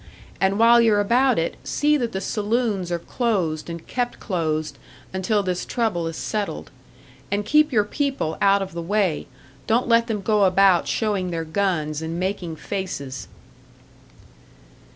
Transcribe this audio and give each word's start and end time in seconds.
And 0.39 0.57
while 0.57 0.81
you're 0.81 0.99
about 0.99 1.37
it, 1.37 1.57
see 1.63 1.95
that 1.95 2.11
the 2.11 2.21
saloons 2.21 2.91
are 2.91 2.97
closed 2.97 3.69
and 3.69 3.85
kept 3.85 4.19
closed 4.19 4.79
until 5.13 5.43
this 5.43 5.63
trouble 5.63 6.07
is 6.07 6.17
settled. 6.17 6.71
And 7.29 7.45
keep 7.45 7.71
your 7.71 7.83
people 7.83 8.35
out 8.41 8.63
of 8.63 8.73
the 8.73 8.81
way 8.81 9.27
don't 9.67 9.87
let 9.87 10.07
them 10.07 10.21
go 10.21 10.45
about 10.45 10.87
showing 10.87 11.29
their 11.29 11.45
guns 11.45 12.01
and 12.01 12.19
making 12.19 12.55
faces." 12.55 13.27